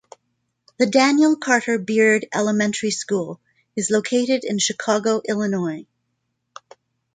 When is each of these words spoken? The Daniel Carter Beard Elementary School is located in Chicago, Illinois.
The 0.79 0.87
Daniel 0.87 1.35
Carter 1.35 1.77
Beard 1.77 2.25
Elementary 2.33 2.89
School 2.89 3.39
is 3.75 3.91
located 3.91 4.43
in 4.43 4.57
Chicago, 4.57 5.21
Illinois. 5.29 5.85